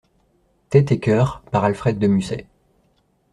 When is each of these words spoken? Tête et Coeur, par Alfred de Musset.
Tête 0.71 0.91
et 0.91 0.99
Coeur, 0.99 1.43
par 1.51 1.63
Alfred 1.63 1.99
de 1.99 2.07
Musset. 2.07 2.47